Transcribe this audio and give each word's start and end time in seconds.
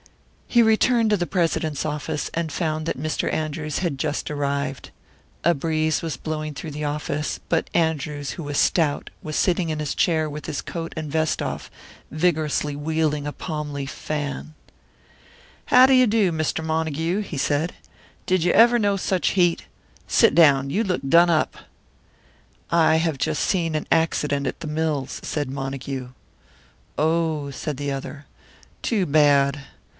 He 0.47 0.63
returned 0.63 1.11
to 1.11 1.15
the 1.15 1.27
president's 1.27 1.85
office, 1.85 2.29
and 2.33 2.51
found 2.51 2.85
that 2.85 2.97
Mr. 2.99 3.31
Andrews 3.31 3.77
had 3.77 3.97
just 3.99 4.29
arrived. 4.31 4.89
A 5.45 5.53
breeze 5.53 6.01
was 6.01 6.17
blowing 6.17 6.53
through 6.55 6.71
the 6.71 6.83
office, 6.83 7.39
but 7.47 7.69
Andrews, 7.73 8.31
who 8.31 8.43
was 8.43 8.57
stout, 8.57 9.11
was 9.21 9.37
sitting 9.37 9.69
in 9.69 9.79
his 9.79 9.95
chair 9.95 10.29
with 10.29 10.47
his 10.47 10.61
coat 10.61 10.91
and 10.97 11.09
vest 11.09 11.39
off, 11.41 11.71
vigorously 12.09 12.75
wielding 12.75 13.25
a 13.25 13.31
palmleaf 13.31 13.91
fan. 13.91 14.55
"How 15.67 15.85
do 15.85 15.93
you 15.93 16.07
do, 16.07 16.33
Mr. 16.33 16.65
Montague?" 16.65 17.19
he 17.19 17.37
said. 17.37 17.73
"Did 18.25 18.43
you 18.43 18.51
ever 18.51 18.77
know 18.79 18.97
such 18.97 19.29
heat? 19.39 19.65
Sit 20.05 20.35
down 20.35 20.69
you 20.69 20.83
look 20.83 21.01
done 21.07 21.29
up." 21.29 21.55
"I 22.71 22.95
have 22.97 23.19
just 23.19 23.43
seen 23.43 23.73
an 23.75 23.87
accident 23.89 24.47
in 24.47 24.53
the 24.59 24.67
mills," 24.67 25.21
said 25.23 25.49
Montague. 25.49 26.09
"Oh!" 26.97 27.51
said 27.51 27.77
the 27.77 27.91
other. 27.93 28.25
"Too 28.81 29.05
bad. 29.05 29.61